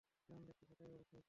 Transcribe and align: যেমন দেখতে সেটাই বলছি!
যেমন 0.29 0.41
দেখতে 0.47 0.63
সেটাই 0.69 0.89
বলছি! 0.89 1.15